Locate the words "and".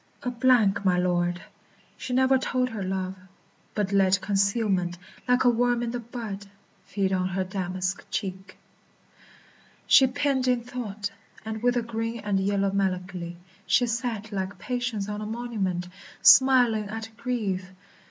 0.43-0.73, 11.45-11.61, 12.21-12.39